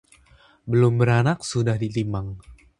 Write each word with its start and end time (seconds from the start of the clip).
Belum 0.69 0.93
beranak 0.99 1.39
sudah 1.51 1.75
ditimang 1.83 2.27